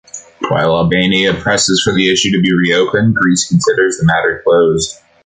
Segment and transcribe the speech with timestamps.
[0.49, 4.95] While Albania presses for the issue to be re-opened, Greece considers the matter closed.